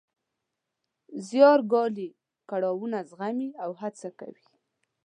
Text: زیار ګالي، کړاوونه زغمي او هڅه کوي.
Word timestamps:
زیار 1.27 1.59
ګالي، 1.71 2.09
کړاوونه 2.49 2.97
زغمي 3.09 3.49
او 3.63 3.71
هڅه 3.81 4.09
کوي. 4.19 4.45